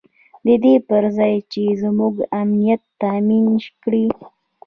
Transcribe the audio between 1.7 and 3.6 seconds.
زموږ امنیت تامین